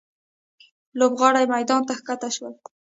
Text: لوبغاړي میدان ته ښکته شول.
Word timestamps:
لوبغاړي 0.99 1.45
میدان 1.53 1.81
ته 1.87 1.93
ښکته 1.99 2.29
شول. 2.35 2.53